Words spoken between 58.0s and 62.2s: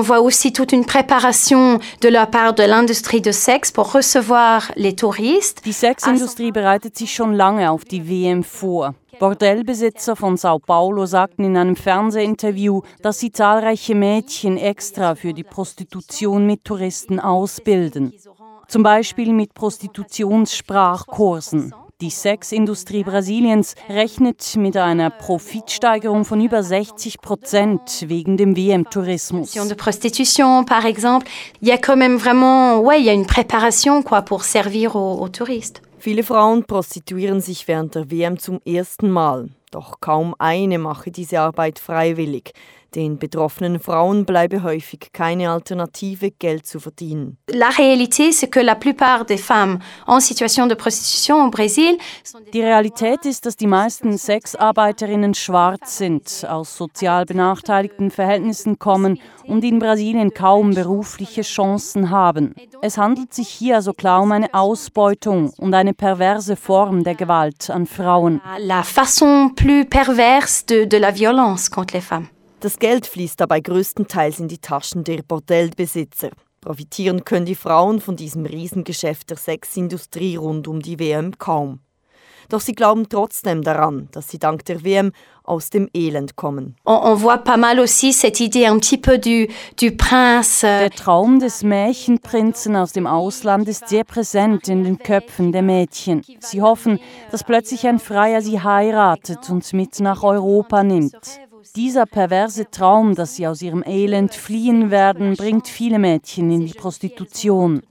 Verhältnissen kommen und in Brasilien kaum berufliche Chancen